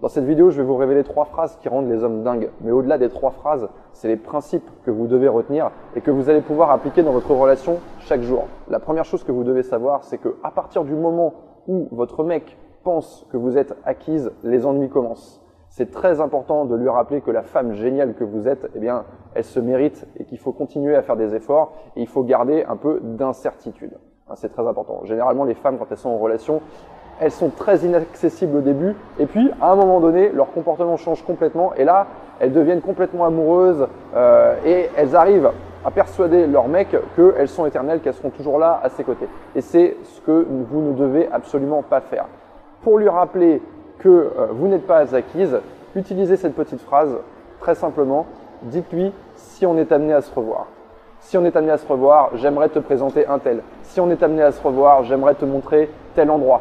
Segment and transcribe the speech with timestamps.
[0.00, 2.50] Dans cette vidéo, je vais vous révéler trois phrases qui rendent les hommes dingues.
[2.60, 6.30] Mais au-delà des trois phrases, c'est les principes que vous devez retenir et que vous
[6.30, 8.44] allez pouvoir appliquer dans votre relation chaque jour.
[8.68, 11.34] La première chose que vous devez savoir, c'est que à partir du moment
[11.66, 15.42] où votre mec pense que vous êtes acquise, les ennuis commencent.
[15.68, 19.04] C'est très important de lui rappeler que la femme géniale que vous êtes, eh bien,
[19.34, 22.64] elle se mérite et qu'il faut continuer à faire des efforts et il faut garder
[22.68, 23.98] un peu d'incertitude.
[24.28, 25.04] Hein, c'est très important.
[25.04, 26.60] Généralement, les femmes, quand elles sont en relation,
[27.20, 31.24] elles sont très inaccessibles au début, et puis à un moment donné, leur comportement change
[31.24, 32.06] complètement, et là,
[32.40, 35.50] elles deviennent complètement amoureuses, euh, et elles arrivent
[35.84, 39.28] à persuader leur mec qu'elles sont éternelles, qu'elles seront toujours là à ses côtés.
[39.54, 42.26] Et c'est ce que vous ne devez absolument pas faire.
[42.82, 43.62] Pour lui rappeler
[43.98, 45.58] que euh, vous n'êtes pas acquise,
[45.94, 47.16] utilisez cette petite phrase
[47.60, 48.26] très simplement.
[48.62, 50.66] Dites-lui si on est amené à se revoir.
[51.20, 53.62] Si on est amené à se revoir, j'aimerais te présenter un tel.
[53.82, 56.60] Si on est amené à se revoir, j'aimerais te montrer tel endroit.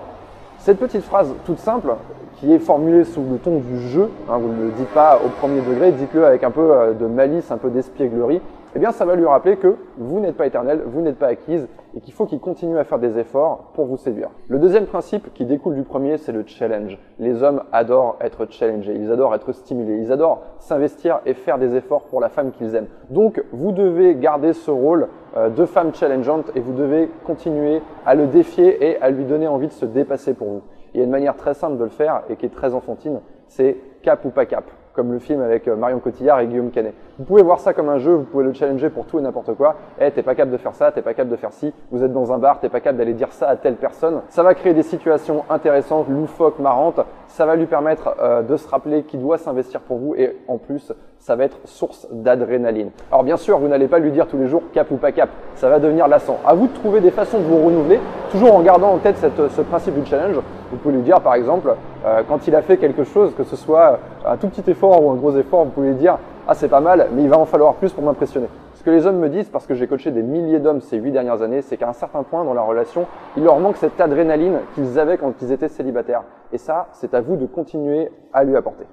[0.60, 1.94] Cette petite phrase toute simple,
[2.40, 5.30] qui est formulée sous le ton du jeu, hein, vous ne le dites pas au
[5.30, 8.42] premier degré, dites-le avec un peu euh, de malice, un peu d'espièglerie,
[8.76, 11.68] eh bien ça va lui rappeler que vous n'êtes pas éternel, vous n'êtes pas acquise
[11.98, 14.30] et qu'il faut qu'il continue à faire des efforts pour vous séduire.
[14.48, 17.00] Le deuxième principe qui découle du premier, c'est le challenge.
[17.18, 21.76] Les hommes adorent être challengés, ils adorent être stimulés, ils adorent s'investir et faire des
[21.76, 22.88] efforts pour la femme qu'ils aiment.
[23.10, 28.14] Donc vous devez garder ce rôle euh, de femme challengeante et vous devez continuer à
[28.14, 30.62] le défier et à lui donner envie de se dépasser pour vous.
[30.94, 33.22] Il y a une manière très simple de le faire et qui est très enfantine,
[33.48, 34.66] c'est cap ou pas cap
[34.98, 36.96] comme le film avec euh, Marion Cotillard et Guillaume Canet.
[37.20, 39.54] Vous pouvez voir ça comme un jeu, vous pouvez le challenger pour tout et n'importe
[39.54, 39.76] quoi.
[40.02, 42.12] Eh, t'es pas capable de faire ça, t'es pas capable de faire ci, vous êtes
[42.12, 44.22] dans un bar, t'es pas capable d'aller dire ça à telle personne.
[44.30, 47.00] Ça va créer des situations intéressantes, loufoques, marrantes.
[47.28, 50.58] Ça va lui permettre euh, de se rappeler qu'il doit s'investir pour vous et en
[50.58, 52.90] plus, ça va être source d'adrénaline.
[53.12, 55.30] Alors bien sûr, vous n'allez pas lui dire tous les jours cap ou pas cap.
[55.56, 56.40] Ça va devenir lassant.
[56.44, 58.00] À vous de trouver des façons de vous renouveler,
[58.32, 60.40] toujours en gardant en tête ce principe du challenge.
[60.72, 61.74] Vous pouvez lui dire par exemple,
[62.06, 65.12] euh, quand il a fait quelque chose, que ce soit un tout petit effort ou
[65.12, 66.18] un gros effort, vous pouvez lui dire
[66.48, 68.48] ah c'est pas mal, mais il va en falloir plus pour m'impressionner.
[68.76, 71.12] Ce que les hommes me disent, parce que j'ai coaché des milliers d'hommes ces huit
[71.12, 73.06] dernières années, c'est qu'à un certain point dans la relation,
[73.36, 76.24] il leur manque cette adrénaline qu'ils avaient quand ils étaient célibataires.
[76.54, 78.86] Et ça, c'est à vous de continuer à lui apporter.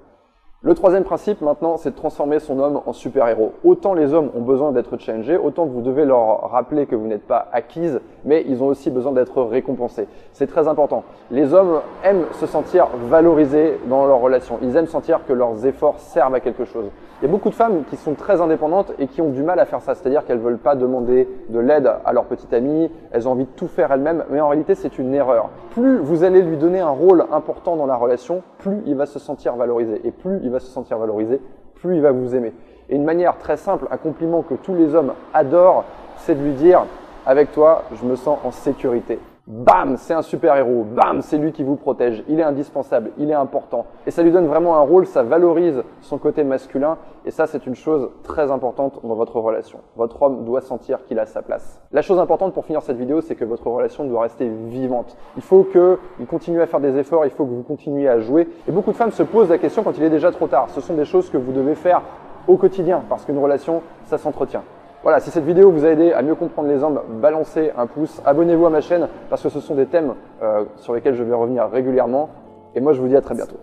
[0.65, 3.53] Le troisième principe maintenant, c'est de transformer son homme en super-héros.
[3.63, 7.27] Autant les hommes ont besoin d'être challengés, autant vous devez leur rappeler que vous n'êtes
[7.27, 10.07] pas acquise, mais ils ont aussi besoin d'être récompensés.
[10.33, 11.03] C'est très important.
[11.29, 14.57] Les hommes aiment se sentir valorisés dans leur relation.
[14.63, 16.85] Ils aiment sentir que leurs efforts servent à quelque chose.
[17.21, 19.57] Il y a beaucoup de femmes qui sont très indépendantes et qui ont du mal
[19.59, 19.95] à faire ça.
[19.95, 23.51] C'est-à-dire qu'elles veulent pas demander de l'aide à leur petite amie, elles ont envie de
[23.55, 25.49] tout faire elles-mêmes, mais en réalité c'est une erreur.
[25.71, 29.17] Plus vous allez lui donner un rôle important dans la relation, plus il va se
[29.17, 30.01] sentir valorisé.
[30.03, 31.39] Et plus il va se sentir valorisé,
[31.75, 32.53] plus il va vous aimer.
[32.89, 35.85] Et une manière très simple, un compliment que tous les hommes adorent,
[36.17, 36.85] c'est de lui dire,
[37.25, 39.19] avec toi, je me sens en sécurité.
[39.47, 40.83] Bam, c'est un super-héros.
[40.83, 42.23] Bam, c'est lui qui vous protège.
[42.27, 43.85] Il est indispensable, il est important.
[44.07, 46.97] Et ça lui donne vraiment un rôle, ça valorise son côté masculin.
[47.25, 49.81] Et ça, c'est une chose très importante dans votre relation.
[49.97, 51.79] Votre homme doit sentir qu'il a sa place.
[51.91, 55.15] La chose importante pour finir cette vidéo, c'est que votre relation doit rester vivante.
[55.35, 58.49] Il faut qu'il continue à faire des efforts, il faut que vous continuiez à jouer.
[58.67, 60.71] Et beaucoup de femmes se posent la question quand il est déjà trop tard.
[60.71, 62.01] Ce sont des choses que vous devez faire
[62.47, 64.63] au quotidien, parce qu'une relation, ça s'entretient.
[65.05, 68.23] Voilà, si cette vidéo vous a aidé à mieux comprendre les hommes, balancez un pouce,
[68.25, 71.35] abonnez-vous à ma chaîne parce que ce sont des thèmes euh, sur lesquels je vais
[71.35, 72.27] revenir régulièrement.
[72.73, 73.59] Et moi, je vous dis à très bientôt.